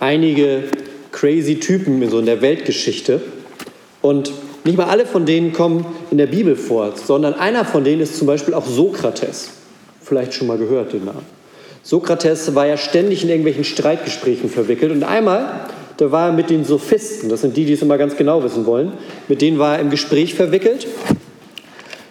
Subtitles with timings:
[0.00, 0.64] einige
[1.12, 3.20] crazy Typen so in der Weltgeschichte
[4.02, 4.32] und
[4.64, 8.16] nicht mal alle von denen kommen in der Bibel vor, sondern einer von denen ist
[8.16, 9.50] zum Beispiel auch Sokrates.
[10.02, 11.24] Vielleicht schon mal gehört den Namen.
[11.82, 16.64] Sokrates war ja ständig in irgendwelchen Streitgesprächen verwickelt und einmal, da war er mit den
[16.64, 18.92] Sophisten, das sind die, die es immer ganz genau wissen wollen,
[19.28, 20.86] mit denen war er im Gespräch verwickelt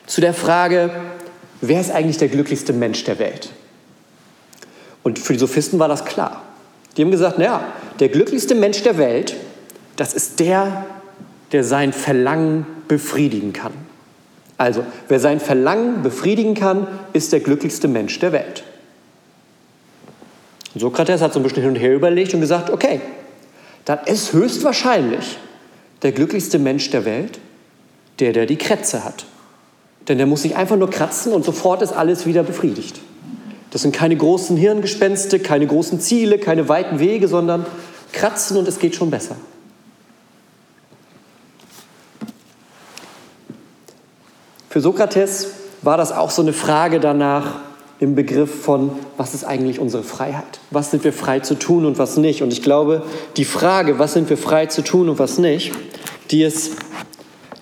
[0.08, 0.92] zu der Frage,
[1.62, 3.50] wer ist eigentlich der glücklichste Mensch der Welt?
[5.04, 6.42] Und für die Sophisten war das klar.
[6.96, 7.66] Die haben gesagt, naja,
[8.00, 9.36] der glücklichste Mensch der Welt,
[9.96, 10.86] das ist der,
[11.52, 13.74] der sein Verlangen befriedigen kann.
[14.58, 18.64] Also, wer sein Verlangen befriedigen kann, ist der glücklichste Mensch der Welt.
[20.74, 23.02] Und Sokrates hat so ein bisschen hin und her überlegt und gesagt, okay,
[23.84, 25.38] dann ist höchstwahrscheinlich
[26.02, 27.40] der glücklichste Mensch der Welt
[28.20, 29.26] der, der die Krätze hat.
[30.08, 33.00] Denn der muss sich einfach nur kratzen und sofort ist alles wieder befriedigt.
[33.76, 37.66] Das sind keine großen Hirngespenste, keine großen Ziele, keine weiten Wege, sondern
[38.14, 39.36] kratzen und es geht schon besser.
[44.70, 45.50] Für Sokrates
[45.82, 47.56] war das auch so eine Frage danach
[48.00, 50.62] im Begriff von, was ist eigentlich unsere Freiheit?
[50.72, 52.44] Was sind wir frei zu tun und was nicht?
[52.44, 53.04] Und ich glaube,
[53.36, 55.74] die Frage, was sind wir frei zu tun und was nicht,
[56.32, 56.78] die ist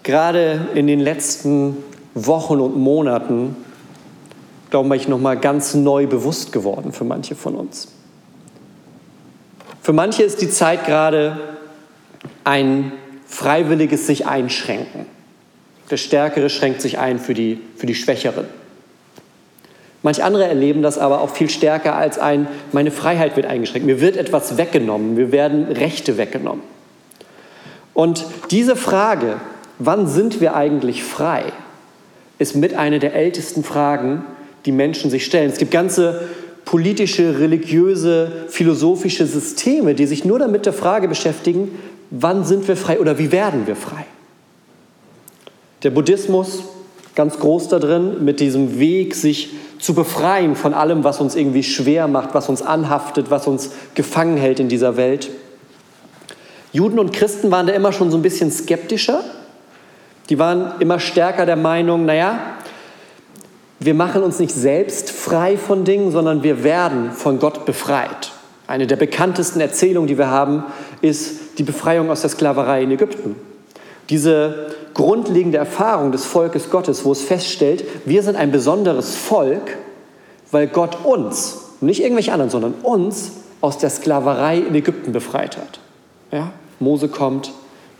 [0.03, 1.77] gerade in den letzten
[2.13, 3.55] Wochen und Monaten
[4.73, 7.89] glaube ich, nochmal ganz neu bewusst geworden für manche von uns.
[9.83, 11.39] Für manche ist die Zeit gerade
[12.43, 12.91] ein
[13.27, 15.05] freiwilliges sich einschränken.
[15.91, 18.45] Der Stärkere schränkt sich ein für die, für die Schwächeren.
[20.01, 24.01] Manch andere erleben das aber auch viel stärker als ein, meine Freiheit wird eingeschränkt, mir
[24.01, 26.63] wird etwas weggenommen, mir werden Rechte weggenommen.
[27.93, 29.35] Und diese Frage,
[29.77, 31.43] wann sind wir eigentlich frei,
[32.39, 34.25] ist mit einer der ältesten Fragen,
[34.65, 35.49] die Menschen sich stellen.
[35.49, 36.21] Es gibt ganze
[36.65, 41.77] politische, religiöse, philosophische Systeme, die sich nur damit der Frage beschäftigen,
[42.09, 44.05] wann sind wir frei oder wie werden wir frei.
[45.83, 46.63] Der Buddhismus,
[47.15, 51.63] ganz groß da drin, mit diesem Weg, sich zu befreien von allem, was uns irgendwie
[51.63, 55.29] schwer macht, was uns anhaftet, was uns gefangen hält in dieser Welt.
[56.71, 59.23] Juden und Christen waren da immer schon so ein bisschen skeptischer.
[60.29, 62.52] Die waren immer stärker der Meinung, naja,
[63.85, 68.31] wir machen uns nicht selbst frei von Dingen, sondern wir werden von Gott befreit.
[68.67, 70.63] Eine der bekanntesten Erzählungen, die wir haben,
[71.01, 73.35] ist die Befreiung aus der Sklaverei in Ägypten.
[74.09, 79.77] Diese grundlegende Erfahrung des Volkes Gottes, wo es feststellt, wir sind ein besonderes Volk,
[80.51, 85.79] weil Gott uns, nicht irgendwelche anderen, sondern uns aus der Sklaverei in Ägypten befreit hat.
[86.31, 86.51] Ja?
[86.79, 87.51] Mose kommt,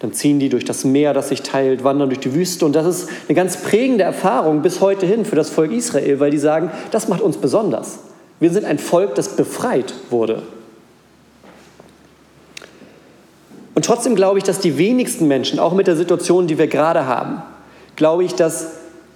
[0.03, 2.65] dann ziehen die durch das Meer, das sich teilt, wandern durch die Wüste.
[2.65, 6.29] Und das ist eine ganz prägende Erfahrung bis heute hin für das Volk Israel, weil
[6.29, 7.99] die sagen, das macht uns besonders.
[8.41, 10.43] Wir sind ein Volk, das befreit wurde.
[13.75, 17.05] Und trotzdem glaube ich, dass die wenigsten Menschen, auch mit der Situation, die wir gerade
[17.05, 17.41] haben,
[17.95, 18.71] glaube ich, dass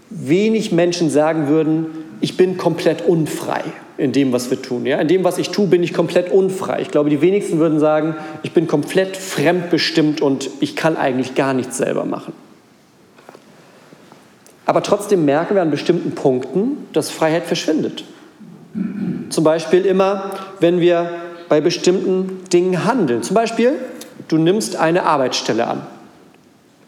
[0.10, 1.88] wenig Menschen sagen würden,
[2.22, 3.62] ich bin komplett unfrei
[3.98, 4.86] in dem, was wir tun.
[4.86, 5.00] Ja?
[5.00, 6.82] In dem, was ich tue, bin ich komplett unfrei.
[6.82, 11.54] Ich glaube, die wenigsten würden sagen, ich bin komplett fremdbestimmt und ich kann eigentlich gar
[11.54, 12.34] nichts selber machen.
[14.66, 18.04] Aber trotzdem merken wir an bestimmten Punkten, dass Freiheit verschwindet.
[19.30, 21.10] Zum Beispiel immer, wenn wir
[21.50, 23.24] bei bestimmten Dingen handeln.
[23.24, 23.74] Zum Beispiel,
[24.28, 25.82] du nimmst eine Arbeitsstelle an.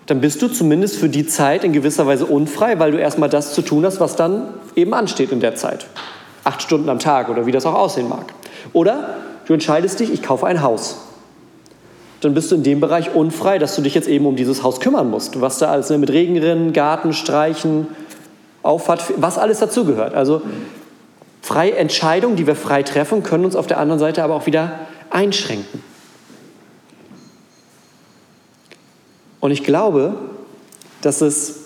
[0.05, 3.53] Dann bist du zumindest für die Zeit in gewisser Weise unfrei, weil du erstmal das
[3.53, 5.85] zu tun hast, was dann eben ansteht in der Zeit
[6.49, 8.25] acht Stunden am Tag oder wie das auch aussehen mag.
[8.73, 9.15] Oder
[9.45, 10.97] du entscheidest dich, ich kaufe ein Haus.
[12.21, 14.79] Dann bist du in dem Bereich unfrei, dass du dich jetzt eben um dieses Haus
[14.79, 15.39] kümmern musst.
[15.39, 17.87] Was da alles ne, mit Regenrinnen, Garten, Streichen,
[18.63, 20.15] Auffahrt, was alles dazugehört.
[20.15, 20.41] Also
[21.41, 24.79] freie Entscheidungen, die wir frei treffen, können uns auf der anderen Seite aber auch wieder
[25.09, 25.81] einschränken.
[29.39, 30.15] Und ich glaube,
[31.01, 31.59] dass es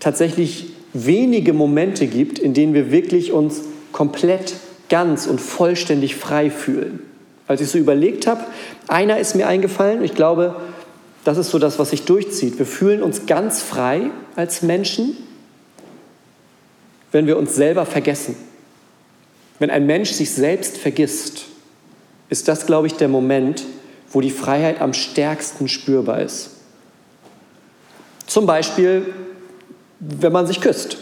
[0.00, 3.62] tatsächlich wenige Momente gibt, in denen wir wirklich uns
[3.92, 4.54] komplett,
[4.88, 7.00] ganz und vollständig frei fühlen.
[7.46, 8.42] Als ich so überlegt habe,
[8.88, 10.56] einer ist mir eingefallen, ich glaube,
[11.24, 12.58] das ist so das, was sich durchzieht.
[12.58, 15.16] Wir fühlen uns ganz frei als Menschen,
[17.12, 18.36] wenn wir uns selber vergessen.
[19.58, 21.46] Wenn ein Mensch sich selbst vergisst,
[22.30, 23.64] ist das, glaube ich, der Moment,
[24.10, 26.50] wo die Freiheit am stärksten spürbar ist.
[28.26, 29.12] Zum Beispiel,
[29.98, 30.96] wenn man sich küsst.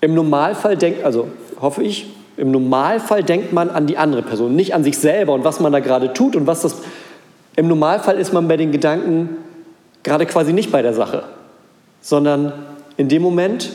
[0.00, 1.28] Im Normalfall denkt, also
[1.60, 5.44] hoffe ich, im Normalfall denkt man an die andere Person, nicht an sich selber und
[5.44, 6.76] was man da gerade tut und was das.
[7.56, 9.36] Im Normalfall ist man bei den Gedanken
[10.02, 11.24] gerade quasi nicht bei der Sache,
[12.00, 12.52] sondern
[12.96, 13.70] in dem Moment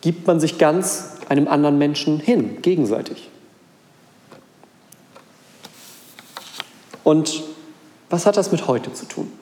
[0.00, 3.28] gibt man sich ganz einem anderen Menschen hin, gegenseitig.
[7.04, 7.42] Und
[8.10, 9.32] was hat das mit heute zu tun?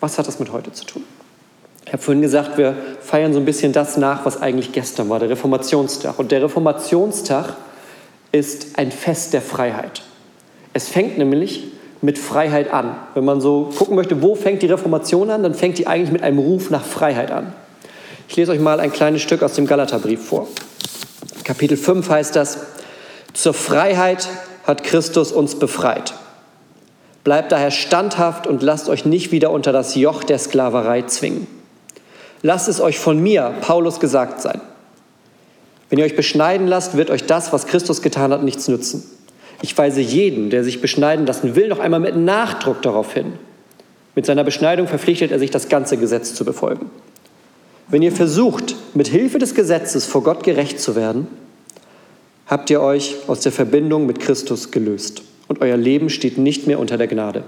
[0.00, 1.04] Was hat das mit heute zu tun?
[1.84, 5.18] Ich habe vorhin gesagt, wir feiern so ein bisschen das nach, was eigentlich gestern war,
[5.18, 6.18] der Reformationstag.
[6.18, 7.56] Und der Reformationstag
[8.30, 10.02] ist ein Fest der Freiheit.
[10.72, 11.64] Es fängt nämlich
[12.00, 12.96] mit Freiheit an.
[13.14, 16.22] Wenn man so gucken möchte, wo fängt die Reformation an, dann fängt die eigentlich mit
[16.22, 17.52] einem Ruf nach Freiheit an.
[18.28, 20.48] Ich lese euch mal ein kleines Stück aus dem Galaterbrief vor.
[21.44, 22.58] Kapitel 5 heißt das,
[23.34, 24.28] zur Freiheit
[24.64, 26.14] hat Christus uns befreit.
[27.24, 31.46] Bleibt daher standhaft und lasst euch nicht wieder unter das Joch der Sklaverei zwingen.
[32.42, 34.60] Lasst es euch von mir, Paulus, gesagt sein.
[35.88, 39.04] Wenn ihr euch beschneiden lasst, wird euch das, was Christus getan hat, nichts nützen.
[39.62, 43.34] Ich weise jeden, der sich beschneiden lassen will, noch einmal mit Nachdruck darauf hin.
[44.14, 46.90] Mit seiner Beschneidung verpflichtet er sich, das ganze Gesetz zu befolgen.
[47.88, 51.26] Wenn ihr versucht, mit Hilfe des Gesetzes vor Gott gerecht zu werden,
[52.46, 56.78] habt ihr euch aus der Verbindung mit Christus gelöst und euer Leben steht nicht mehr
[56.78, 57.44] unter der Gnade.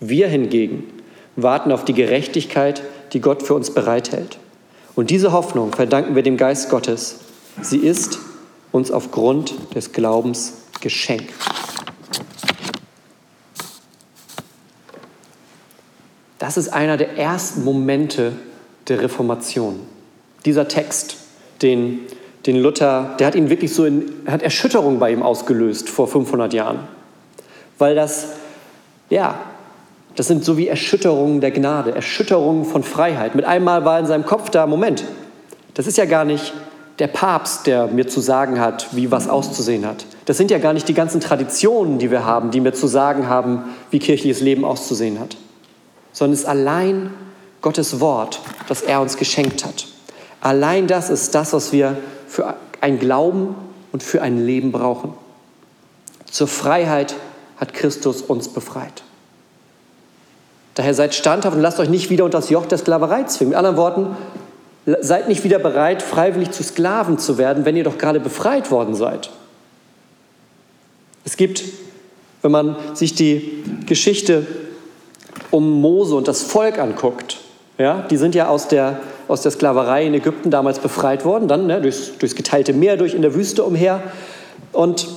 [0.00, 0.84] Wir hingegen
[1.36, 2.82] warten auf die Gerechtigkeit,
[3.12, 4.38] die Gott für uns bereithält.
[4.94, 7.16] Und diese Hoffnung verdanken wir dem Geist Gottes.
[7.62, 8.18] Sie ist
[8.72, 11.32] uns aufgrund des Glaubens geschenkt.
[16.38, 18.32] Das ist einer der ersten Momente
[18.88, 19.80] der Reformation.
[20.44, 21.16] Dieser Text,
[21.62, 22.00] den,
[22.46, 26.54] den Luther, der hat ihn wirklich so in, hat Erschütterung bei ihm ausgelöst vor 500
[26.54, 26.80] Jahren.
[27.76, 28.28] Weil das,
[29.10, 29.40] ja,
[30.18, 33.36] das sind so wie Erschütterungen der Gnade, Erschütterungen von Freiheit.
[33.36, 35.04] Mit einmal war in seinem Kopf da, Moment,
[35.74, 36.52] das ist ja gar nicht
[36.98, 40.06] der Papst, der mir zu sagen hat, wie was auszusehen hat.
[40.24, 43.28] Das sind ja gar nicht die ganzen Traditionen, die wir haben, die mir zu sagen
[43.28, 43.62] haben,
[43.92, 45.36] wie kirchliches Leben auszusehen hat.
[46.12, 47.14] Sondern es ist allein
[47.60, 49.86] Gottes Wort, das er uns geschenkt hat.
[50.40, 53.54] Allein das ist das, was wir für ein Glauben
[53.92, 55.12] und für ein Leben brauchen.
[56.28, 57.14] Zur Freiheit
[57.56, 59.04] hat Christus uns befreit.
[60.78, 63.48] Daher seid standhaft und lasst euch nicht wieder unter das Joch der Sklaverei zwingen.
[63.48, 64.16] Mit anderen Worten,
[65.00, 68.94] seid nicht wieder bereit, freiwillig zu Sklaven zu werden, wenn ihr doch gerade befreit worden
[68.94, 69.28] seid.
[71.24, 71.64] Es gibt,
[72.42, 74.46] wenn man sich die Geschichte
[75.50, 77.38] um Mose und das Volk anguckt,
[77.76, 81.66] ja, die sind ja aus der, aus der Sklaverei in Ägypten damals befreit worden, dann
[81.66, 84.00] ne, durchs, durchs geteilte Meer, durch in der Wüste umher.
[84.72, 85.08] Und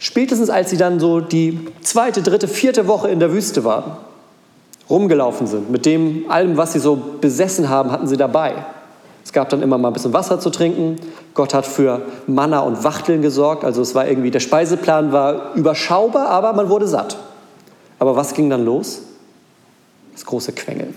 [0.00, 3.96] spätestens als sie dann so die zweite, dritte, vierte Woche in der Wüste waren,
[4.88, 5.70] rumgelaufen sind.
[5.70, 8.54] Mit dem allem, was sie so besessen haben, hatten sie dabei.
[9.24, 10.96] Es gab dann immer mal ein bisschen Wasser zu trinken.
[11.32, 13.64] Gott hat für Manna und Wachteln gesorgt.
[13.64, 17.16] Also es war irgendwie, der Speiseplan war überschaubar, aber man wurde satt.
[17.98, 19.02] Aber was ging dann los?
[20.12, 20.94] Das große Quengeln,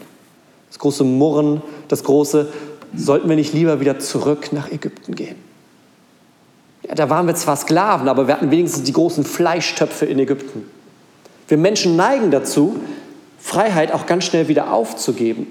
[0.69, 2.47] das große Murren, das große,
[2.95, 5.35] sollten wir nicht lieber wieder zurück nach Ägypten gehen?
[6.83, 10.65] Ja, da waren wir zwar Sklaven, aber wir hatten wenigstens die großen Fleischtöpfe in Ägypten.
[11.47, 12.75] Wir Menschen neigen dazu,
[13.37, 15.47] Freiheit auch ganz schnell wieder aufzugeben.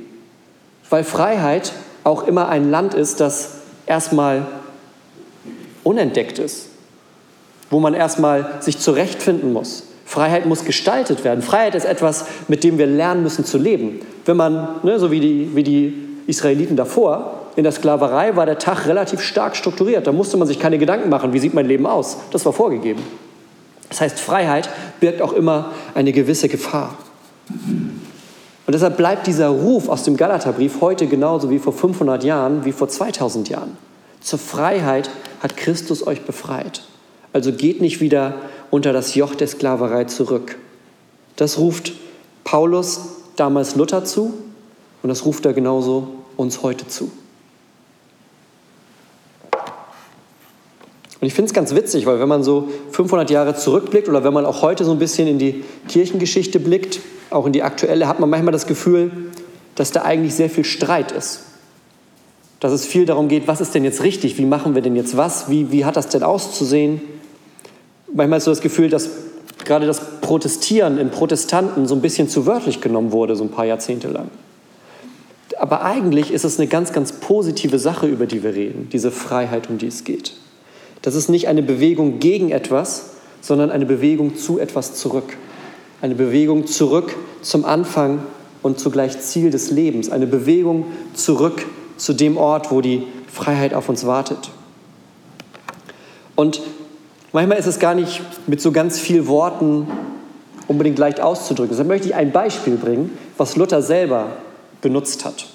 [0.90, 1.72] Weil Freiheit
[2.04, 3.54] auch immer ein Land ist, das
[3.86, 4.46] erstmal
[5.82, 6.68] unentdeckt ist,
[7.70, 9.84] wo man erstmal sich zurechtfinden muss.
[10.04, 11.42] Freiheit muss gestaltet werden.
[11.42, 14.00] Freiheit ist etwas, mit dem wir lernen müssen zu leben.
[14.24, 15.94] Wenn man, ne, so wie die, wie die
[16.28, 20.06] Israeliten davor, in der Sklaverei war der Tag relativ stark strukturiert.
[20.06, 22.18] Da musste man sich keine Gedanken machen, wie sieht mein Leben aus.
[22.30, 23.02] Das war vorgegeben.
[23.88, 24.68] Das heißt, Freiheit
[25.00, 26.96] birgt auch immer eine gewisse Gefahr.
[27.48, 32.72] Und deshalb bleibt dieser Ruf aus dem Galaterbrief heute genauso wie vor 500 Jahren, wie
[32.72, 33.76] vor 2000 Jahren.
[34.20, 35.08] Zur Freiheit
[35.40, 36.82] hat Christus euch befreit.
[37.32, 38.34] Also geht nicht wieder
[38.70, 40.58] unter das Joch der Sklaverei zurück.
[41.36, 41.92] Das ruft
[42.42, 43.00] Paulus
[43.36, 44.34] damals Luther zu
[45.02, 47.10] und das ruft er genauso uns heute zu.
[51.20, 54.32] Und ich finde es ganz witzig, weil wenn man so 500 Jahre zurückblickt oder wenn
[54.32, 58.20] man auch heute so ein bisschen in die Kirchengeschichte blickt, auch in die aktuelle, hat
[58.20, 59.10] man manchmal das Gefühl,
[59.74, 61.40] dass da eigentlich sehr viel Streit ist.
[62.60, 65.16] Dass es viel darum geht, was ist denn jetzt richtig, wie machen wir denn jetzt
[65.16, 67.00] was, wie, wie hat das denn auszusehen.
[68.12, 69.10] Manchmal ist so das Gefühl, dass
[69.64, 73.66] gerade das Protestieren in Protestanten so ein bisschen zu wörtlich genommen wurde, so ein paar
[73.66, 74.30] Jahrzehnte lang.
[75.58, 79.68] Aber eigentlich ist es eine ganz, ganz positive Sache, über die wir reden, diese Freiheit,
[79.68, 80.34] um die es geht.
[81.02, 85.36] Das ist nicht eine Bewegung gegen etwas, sondern eine Bewegung zu etwas zurück.
[86.02, 88.20] Eine Bewegung zurück zum Anfang
[88.62, 90.10] und zugleich Ziel des Lebens.
[90.10, 91.64] Eine Bewegung zurück
[91.96, 94.50] zu dem Ort, wo die Freiheit auf uns wartet.
[96.34, 96.60] Und
[97.32, 99.86] manchmal ist es gar nicht mit so ganz vielen Worten
[100.68, 101.70] unbedingt leicht auszudrücken.
[101.70, 104.36] Deshalb möchte ich ein Beispiel bringen, was Luther selber
[104.82, 105.46] benutzt hat.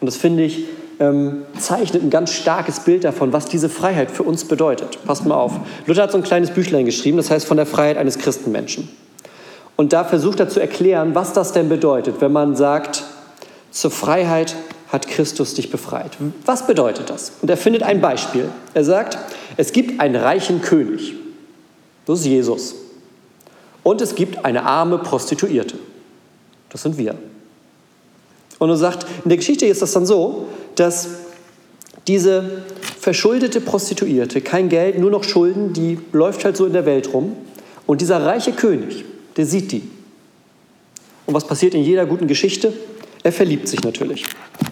[0.00, 0.64] Und das finde ich
[1.00, 4.98] ähm, zeichnet ein ganz starkes Bild davon, was diese Freiheit für uns bedeutet.
[5.04, 5.52] Passt mal auf.
[5.86, 8.88] Luther hat so ein kleines Büchlein geschrieben, das heißt von der Freiheit eines Christenmenschen.
[9.76, 13.04] Und da versucht er zu erklären, was das denn bedeutet, wenn man sagt,
[13.70, 14.54] zur Freiheit
[14.88, 16.12] hat Christus dich befreit.
[16.46, 17.32] Was bedeutet das?
[17.42, 18.48] Und er findet ein Beispiel.
[18.74, 19.18] Er sagt,
[19.56, 21.14] es gibt einen reichen König.
[22.06, 22.76] Das ist Jesus.
[23.82, 25.76] Und es gibt eine arme Prostituierte.
[26.70, 27.16] Das sind wir.
[28.58, 31.08] Und er sagt, in der Geschichte ist das dann so, dass
[32.06, 32.62] diese
[33.00, 37.36] verschuldete Prostituierte, kein Geld, nur noch Schulden, die läuft halt so in der Welt rum.
[37.86, 39.04] Und dieser reiche König,
[39.36, 39.82] der sieht die.
[41.26, 42.72] Und was passiert in jeder guten Geschichte?
[43.22, 44.26] Er verliebt sich natürlich.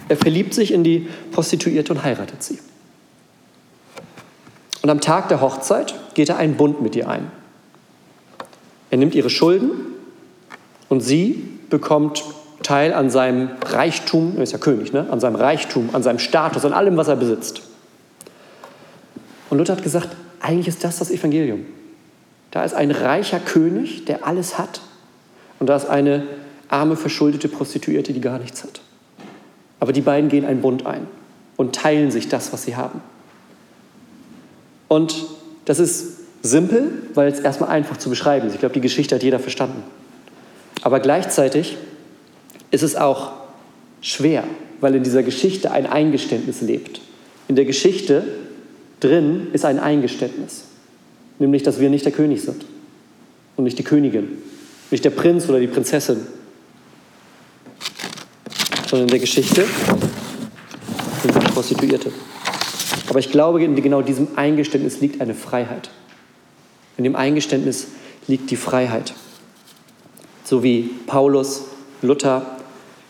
[0.08, 2.58] Er verliebt sich in die Prostituierte und heiratet sie.
[4.82, 7.30] Und am Tag der Hochzeit geht er einen Bund mit ihr ein.
[8.90, 9.70] Er nimmt ihre Schulden
[10.88, 12.24] und sie bekommt
[12.62, 15.06] Teil an seinem Reichtum, er ist ja König, ne?
[15.10, 17.62] an seinem Reichtum, an seinem Status, an allem, was er besitzt.
[19.50, 21.64] Und Luther hat gesagt, eigentlich ist das das Evangelium.
[22.52, 24.82] Da ist ein reicher König, der alles hat.
[25.58, 26.24] Und da ist eine
[26.68, 28.80] arme, verschuldete Prostituierte, die gar nichts hat.
[29.80, 31.08] Aber die beiden gehen einen Bund ein
[31.56, 33.00] und teilen sich das, was sie haben.
[34.86, 35.24] Und
[35.64, 38.54] das ist simpel, weil es erstmal einfach zu beschreiben ist.
[38.54, 39.82] Ich glaube, die Geschichte hat jeder verstanden.
[40.82, 41.78] Aber gleichzeitig
[42.70, 43.32] ist es auch
[44.00, 44.44] schwer,
[44.80, 47.00] weil in dieser Geschichte ein Eingeständnis lebt.
[47.48, 48.24] In der Geschichte
[49.00, 50.64] drin ist ein Eingeständnis,
[51.42, 52.64] nämlich dass wir nicht der König sind
[53.56, 54.28] und nicht die Königin,
[54.90, 56.18] nicht der Prinz oder die Prinzessin,
[58.88, 59.64] sondern in der Geschichte
[61.22, 62.12] sind wir Prostituierte.
[63.08, 65.90] Aber ich glaube, in genau diesem Eingeständnis liegt eine Freiheit.
[66.96, 67.88] In dem Eingeständnis
[68.28, 69.12] liegt die Freiheit.
[70.44, 71.64] So wie Paulus,
[72.02, 72.56] Luther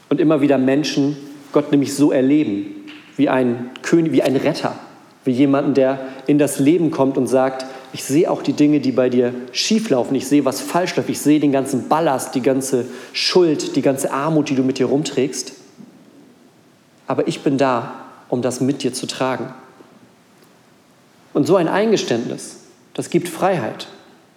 [0.08, 1.16] und immer wieder Menschen
[1.52, 2.86] Gott nämlich so erleben,
[3.16, 4.78] wie ein König, wie ein Retter,
[5.24, 8.92] wie jemanden, der in das Leben kommt und sagt, ich sehe auch die Dinge, die
[8.92, 12.86] bei dir schieflaufen, ich sehe, was falsch läuft, ich sehe den ganzen Ballast, die ganze
[13.12, 15.52] Schuld, die ganze Armut, die du mit dir rumträgst.
[17.06, 19.52] Aber ich bin da, um das mit dir zu tragen.
[21.34, 22.60] Und so ein Eingeständnis,
[22.94, 23.88] das gibt Freiheit,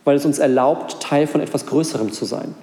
[0.03, 2.55] weil es uns erlaubt, Teil von etwas Größerem zu sein.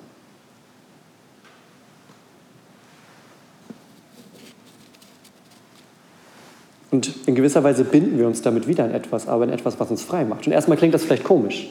[6.92, 9.90] Und in gewisser Weise binden wir uns damit wieder in etwas, aber in etwas, was
[9.90, 10.46] uns frei macht.
[10.46, 11.66] Und erstmal klingt das vielleicht komisch,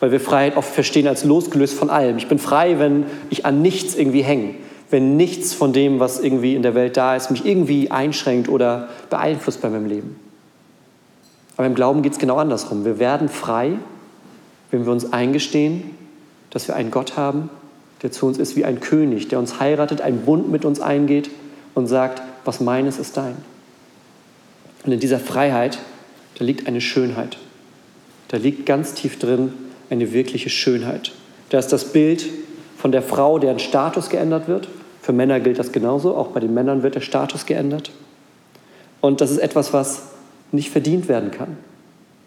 [0.00, 2.18] weil wir Freiheit oft verstehen als losgelöst von allem.
[2.18, 4.54] Ich bin frei, wenn ich an nichts irgendwie hänge,
[4.90, 8.90] wenn nichts von dem, was irgendwie in der Welt da ist, mich irgendwie einschränkt oder
[9.08, 10.16] beeinflusst bei meinem Leben.
[11.56, 12.84] Aber im Glauben geht es genau andersrum.
[12.84, 13.72] Wir werden frei,
[14.70, 15.84] wenn wir uns eingestehen,
[16.50, 17.48] dass wir einen Gott haben,
[18.02, 21.30] der zu uns ist wie ein König, der uns heiratet, einen Bund mit uns eingeht
[21.74, 23.36] und sagt, was meines ist dein.
[24.84, 25.78] Und in dieser Freiheit,
[26.38, 27.36] da liegt eine Schönheit.
[28.28, 29.52] Da liegt ganz tief drin
[29.90, 31.12] eine wirkliche Schönheit.
[31.50, 32.24] Da ist das Bild
[32.78, 34.68] von der Frau, deren Status geändert wird.
[35.02, 37.90] Für Männer gilt das genauso, auch bei den Männern wird der Status geändert.
[39.00, 40.02] Und das ist etwas, was
[40.52, 41.56] nicht verdient werden kann.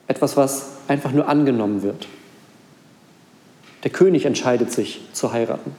[0.07, 2.07] Etwas, was einfach nur angenommen wird.
[3.83, 5.71] Der König entscheidet sich zu heiraten.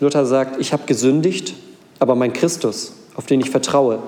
[0.00, 1.54] Luther sagt, ich habe gesündigt,
[1.98, 3.98] aber mein Christus, auf den ich vertraue,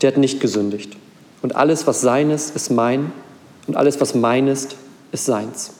[0.00, 0.96] der hat nicht gesündigt.
[1.40, 3.12] Und alles, was sein ist, ist mein
[3.66, 4.76] und alles, was mein ist,
[5.12, 5.72] ist seins.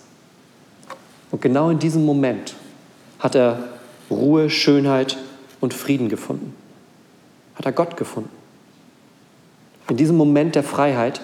[1.30, 2.54] Und genau in diesem Moment
[3.18, 3.58] hat er
[4.10, 5.18] Ruhe, Schönheit
[5.60, 6.54] und Frieden gefunden.
[7.54, 8.30] Hat er Gott gefunden.
[9.88, 11.20] In diesem Moment der Freiheit,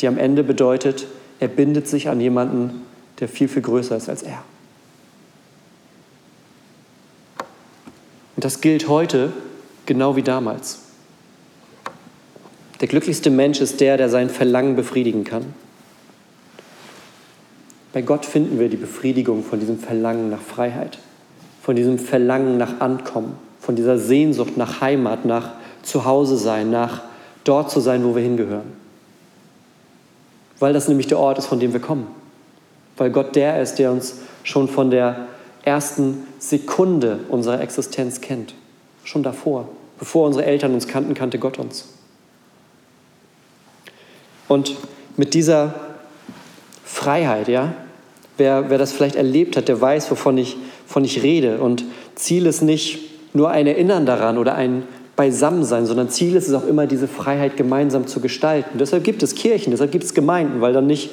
[0.00, 1.06] die am Ende bedeutet,
[1.38, 2.82] er bindet sich an jemanden,
[3.18, 4.42] der viel, viel größer ist als er.
[8.40, 9.34] Und das gilt heute
[9.84, 10.78] genau wie damals.
[12.80, 15.52] Der glücklichste Mensch ist der, der sein Verlangen befriedigen kann.
[17.92, 20.96] Bei Gott finden wir die Befriedigung von diesem Verlangen nach Freiheit,
[21.60, 25.50] von diesem Verlangen nach Ankommen, von dieser Sehnsucht nach Heimat, nach
[25.82, 27.02] Zuhause sein, nach
[27.44, 28.72] dort zu sein, wo wir hingehören.
[30.60, 32.06] Weil das nämlich der Ort ist, von dem wir kommen.
[32.96, 35.26] Weil Gott der ist, der uns schon von der
[35.64, 38.54] ersten Sekunde unserer Existenz kennt.
[39.04, 39.68] Schon davor.
[39.98, 41.88] Bevor unsere Eltern uns kannten, kannte Gott uns.
[44.48, 44.76] Und
[45.16, 45.74] mit dieser
[46.84, 47.74] Freiheit, ja?
[48.36, 50.56] Wer, wer das vielleicht erlebt hat, der weiß, wovon ich,
[50.88, 51.58] wovon ich rede.
[51.58, 52.98] Und Ziel ist nicht
[53.34, 57.58] nur ein Erinnern daran oder ein Beisammensein, sondern Ziel ist es auch immer, diese Freiheit
[57.58, 58.78] gemeinsam zu gestalten.
[58.78, 61.10] Deshalb gibt es Kirchen, deshalb gibt es Gemeinden, weil dann nicht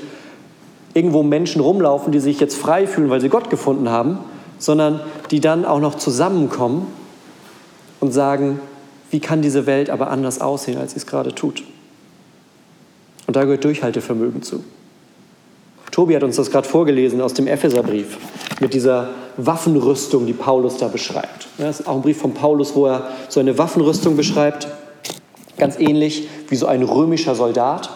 [0.93, 4.19] irgendwo Menschen rumlaufen, die sich jetzt frei fühlen, weil sie Gott gefunden haben,
[4.59, 6.87] sondern die dann auch noch zusammenkommen
[7.99, 8.59] und sagen,
[9.09, 11.63] wie kann diese Welt aber anders aussehen, als sie es gerade tut.
[13.25, 14.63] Und da gehört Durchhaltevermögen zu.
[15.91, 18.17] Tobi hat uns das gerade vorgelesen aus dem Epheserbrief
[18.59, 21.47] mit dieser Waffenrüstung, die Paulus da beschreibt.
[21.57, 24.67] das ist auch ein Brief von Paulus, wo er so eine Waffenrüstung beschreibt,
[25.57, 27.89] ganz ähnlich wie so ein römischer Soldat.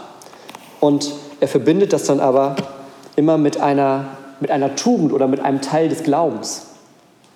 [0.80, 2.56] Und er verbindet das dann aber
[3.16, 6.68] immer mit einer, mit einer Tugend oder mit einem Teil des Glaubens.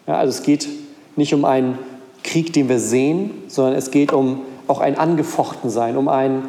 [0.07, 0.67] Ja, also es geht
[1.15, 1.79] nicht um einen
[2.24, 6.43] Krieg, den wir sehen, sondern es geht um auch ein Angefochtensein, um ein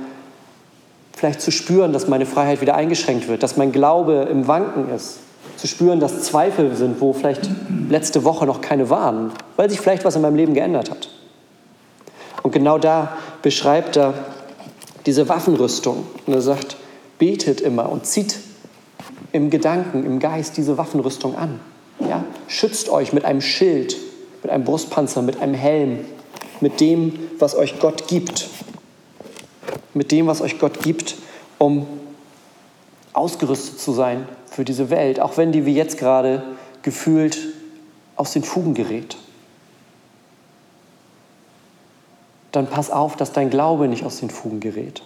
[1.14, 5.18] vielleicht zu spüren, dass meine Freiheit wieder eingeschränkt wird, dass mein Glaube im Wanken ist,
[5.56, 7.48] zu spüren, dass Zweifel sind, wo vielleicht
[7.88, 11.08] letzte Woche noch keine waren, weil sich vielleicht was in meinem Leben geändert hat.
[12.42, 14.14] Und genau da beschreibt er
[15.06, 16.06] diese Waffenrüstung.
[16.26, 16.76] Und er sagt,
[17.18, 18.38] betet immer und zieht
[19.36, 21.60] im Gedanken, im Geist diese Waffenrüstung an.
[22.00, 22.24] Ja?
[22.48, 23.96] Schützt euch mit einem Schild,
[24.42, 26.04] mit einem Brustpanzer, mit einem Helm,
[26.60, 28.48] mit dem, was euch Gott gibt
[29.96, 31.16] mit dem, was euch Gott gibt,
[31.58, 31.86] um
[33.14, 36.44] ausgerüstet zu sein für diese Welt, auch wenn die wie jetzt gerade
[36.82, 37.38] gefühlt
[38.14, 39.16] aus den Fugen gerät.
[42.52, 45.02] Dann pass auf, dass dein Glaube nicht aus den Fugen gerät,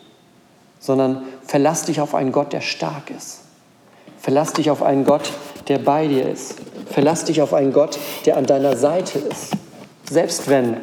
[0.81, 3.43] sondern verlass dich auf einen Gott, der stark ist.
[4.21, 5.33] Verlass dich auf einen Gott,
[5.69, 6.57] der bei dir ist.
[6.87, 9.53] Verlass dich auf einen Gott, der an deiner Seite ist.
[10.11, 10.77] Selbst wenn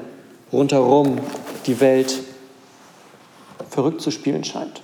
[0.52, 1.20] rundherum
[1.66, 2.20] die Welt
[3.70, 4.82] verrückt zu spielen scheint.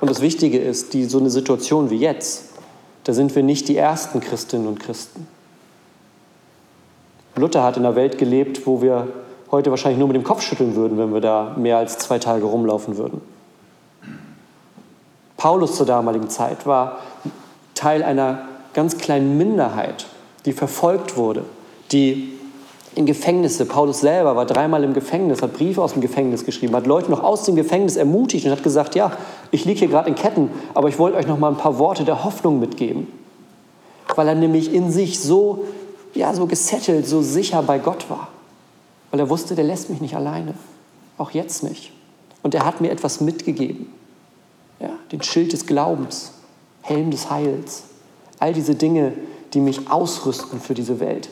[0.00, 2.50] Und das Wichtige ist, die, so eine Situation wie jetzt,
[3.04, 5.26] da sind wir nicht die ersten Christinnen und Christen.
[7.36, 9.08] Luther hat in einer Welt gelebt, wo wir
[9.50, 12.44] heute wahrscheinlich nur mit dem Kopf schütteln würden, wenn wir da mehr als zwei Tage
[12.44, 13.22] rumlaufen würden.
[15.38, 16.98] Paulus zur damaligen Zeit war
[17.74, 18.40] Teil einer
[18.74, 20.06] ganz kleinen Minderheit,
[20.44, 21.44] die verfolgt wurde,
[21.92, 22.32] die
[22.96, 23.64] in Gefängnisse.
[23.64, 27.22] Paulus selber war dreimal im Gefängnis, hat Briefe aus dem Gefängnis geschrieben, hat Leute noch
[27.22, 29.12] aus dem Gefängnis ermutigt und hat gesagt, ja,
[29.52, 32.04] ich liege hier gerade in Ketten, aber ich wollte euch noch mal ein paar Worte
[32.04, 33.06] der Hoffnung mitgeben.
[34.16, 35.66] Weil er nämlich in sich so,
[36.14, 38.26] ja, so gesettelt, so sicher bei Gott war.
[39.12, 40.54] Weil er wusste, der lässt mich nicht alleine.
[41.16, 41.92] Auch jetzt nicht.
[42.42, 43.92] Und er hat mir etwas mitgegeben.
[44.80, 46.32] Ja, den Schild des Glaubens,
[46.82, 47.84] Helm des Heils.
[48.38, 49.12] All diese Dinge,
[49.54, 51.28] die mich ausrüsten für diese Welt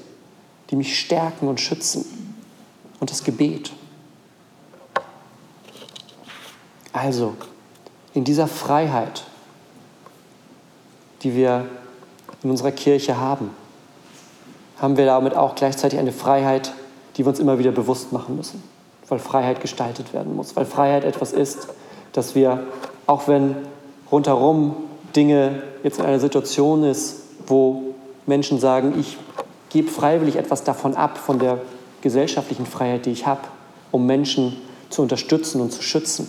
[0.71, 2.05] die mich stärken und schützen.
[2.99, 3.73] Und das Gebet.
[6.93, 7.37] Also,
[8.15, 9.25] in dieser Freiheit,
[11.23, 11.67] die wir
[12.43, 13.51] in unserer Kirche haben,
[14.79, 16.73] haben wir damit auch gleichzeitig eine Freiheit,
[17.17, 18.63] die wir uns immer wieder bewusst machen müssen,
[19.09, 21.69] weil Freiheit gestaltet werden muss, weil Freiheit etwas ist,
[22.13, 22.67] dass wir,
[23.07, 23.57] auch wenn
[24.11, 24.77] rundherum
[25.15, 27.95] Dinge jetzt in einer Situation ist, wo
[28.27, 29.17] Menschen sagen, ich
[29.71, 31.59] gebe freiwillig etwas davon ab, von der
[32.03, 33.43] gesellschaftlichen Freiheit, die ich habe,
[33.91, 34.57] um Menschen
[34.91, 36.29] zu unterstützen und zu schützen,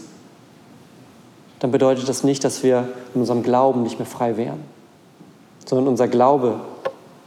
[1.60, 4.63] dann bedeutet das nicht, dass wir in unserem Glauben nicht mehr frei wären,
[5.66, 6.60] sondern unser Glaube,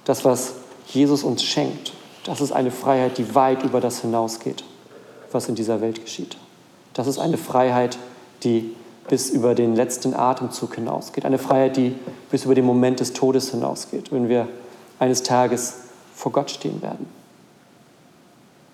[0.05, 0.55] das, was
[0.87, 1.93] Jesus uns schenkt,
[2.25, 4.65] das ist eine Freiheit, die weit über das hinausgeht,
[5.33, 6.37] was in dieser Welt geschieht.
[6.95, 7.99] Das ist eine Freiheit,
[8.45, 8.75] die
[9.09, 11.25] bis über den letzten Atemzug hinausgeht.
[11.25, 11.95] Eine Freiheit, die
[12.31, 14.49] bis über den Moment des Todes hinausgeht, wenn wir
[14.99, 15.79] eines Tages
[16.15, 17.07] vor Gott stehen werden.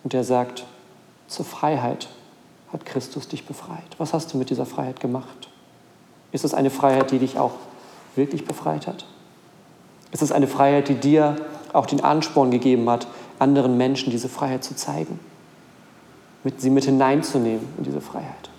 [0.04, 0.64] Und er sagt,
[1.28, 2.08] zur Freiheit
[2.72, 3.96] hat Christus dich befreit.
[3.98, 5.48] Was hast du mit dieser Freiheit gemacht?
[6.32, 7.54] Ist es eine Freiheit, die dich auch
[8.14, 9.06] wirklich befreit hat?
[10.12, 11.36] Ist es eine Freiheit, die dir
[11.72, 13.06] auch den Ansporn gegeben hat,
[13.38, 15.18] anderen Menschen diese Freiheit zu zeigen?
[16.44, 18.50] Mit, sie mit hineinzunehmen in diese Freiheit.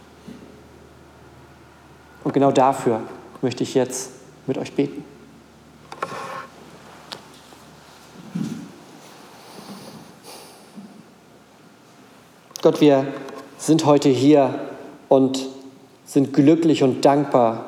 [2.28, 3.00] Und genau dafür
[3.42, 4.10] möchte ich jetzt
[4.48, 5.06] mit euch beten.
[12.62, 13.08] Gott, wir
[13.58, 14.60] sind heute hier
[15.08, 15.48] und
[16.06, 17.64] sind glücklich und dankbar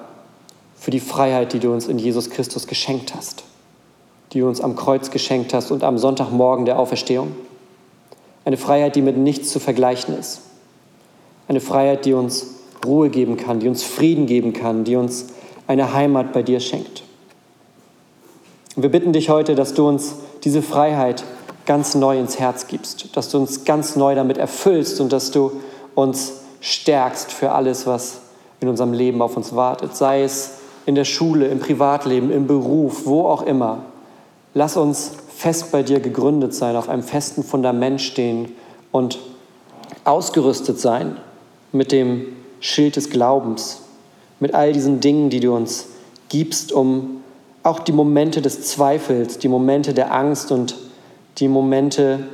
[0.75, 3.45] für die Freiheit, die du uns in Jesus Christus geschenkt hast,
[4.33, 7.33] die du uns am Kreuz geschenkt hast und am Sonntagmorgen der Auferstehung.
[8.43, 10.41] Eine Freiheit, die mit nichts zu vergleichen ist.
[11.47, 15.27] Eine Freiheit, die uns Ruhe geben kann, die uns Frieden geben kann, die uns
[15.67, 17.03] eine Heimat bei dir schenkt.
[18.75, 21.23] Und wir bitten dich heute, dass du uns diese Freiheit
[21.65, 25.51] ganz neu ins Herz gibst, dass du uns ganz neu damit erfüllst und dass du
[25.95, 28.21] uns stärkst für alles, was
[28.59, 33.05] in unserem Leben auf uns wartet, sei es in der Schule, im Privatleben, im Beruf,
[33.05, 33.83] wo auch immer.
[34.53, 38.53] Lass uns fest bei dir gegründet sein, auf einem festen Fundament stehen
[38.91, 39.19] und
[40.03, 41.17] ausgerüstet sein
[41.71, 42.25] mit dem
[42.59, 43.81] Schild des Glaubens,
[44.39, 45.87] mit all diesen Dingen, die du uns
[46.29, 47.21] gibst, um
[47.63, 50.75] auch die Momente des Zweifels, die Momente der Angst und
[51.37, 52.27] die Momente,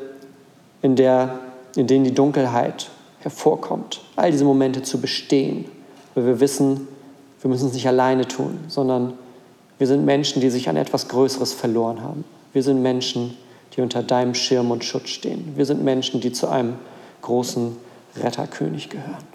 [0.81, 1.39] in, der,
[1.75, 5.65] in denen die Dunkelheit hervorkommt, all diese Momente zu bestehen,
[6.13, 6.87] weil wir wissen,
[7.41, 9.13] wir müssen es nicht alleine tun, sondern
[9.77, 12.23] wir sind Menschen, die sich an etwas Größeres verloren haben.
[12.53, 13.35] Wir sind Menschen,
[13.75, 15.53] die unter deinem Schirm und Schutz stehen.
[15.55, 16.75] Wir sind Menschen, die zu einem
[17.21, 17.75] großen
[18.15, 19.34] Retterkönig gehören.